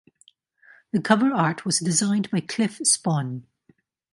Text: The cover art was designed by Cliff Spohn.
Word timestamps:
The 0.93 0.99
cover 0.99 1.31
art 1.31 1.63
was 1.63 1.77
designed 1.77 2.31
by 2.31 2.39
Cliff 2.39 2.79
Spohn. 2.85 3.43